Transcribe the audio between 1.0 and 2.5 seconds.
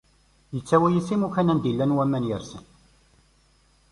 s imukan anda i llan waman